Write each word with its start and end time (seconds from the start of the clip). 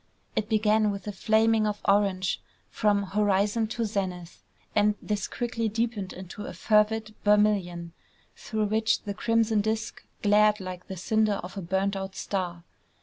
It 0.35 0.49
began 0.49 0.89
with 0.89 1.05
a 1.05 1.11
flaming 1.11 1.67
of 1.67 1.79
orange 1.87 2.41
from 2.71 3.03
horizon 3.03 3.67
to 3.67 3.85
zenith; 3.85 4.41
and 4.73 4.95
this 4.99 5.27
quickly 5.27 5.69
deepened 5.69 6.15
to 6.31 6.45
a 6.47 6.53
fervid 6.55 7.13
vermilion, 7.23 7.93
through 8.35 8.65
which 8.65 9.03
the 9.03 9.13
crimson 9.13 9.61
disk 9.61 10.03
glared 10.23 10.59
like 10.59 10.87
the 10.87 10.97
cinder 10.97 11.39
of 11.43 11.55
a 11.55 11.61
burnt 11.61 11.95
out 11.95 12.15
star. 12.15 12.63